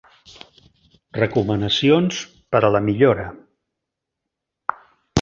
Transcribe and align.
Recomanacions 1.17 2.23
per 2.57 2.65
a 2.71 2.75
la 2.79 2.83
millora. 2.89 3.29